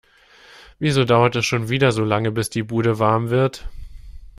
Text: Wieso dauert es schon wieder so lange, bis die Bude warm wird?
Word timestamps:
Wieso 0.79 1.05
dauert 1.05 1.35
es 1.35 1.45
schon 1.45 1.69
wieder 1.69 1.91
so 1.91 2.03
lange, 2.03 2.31
bis 2.31 2.49
die 2.49 2.63
Bude 2.63 2.97
warm 2.97 3.29
wird? 3.29 3.67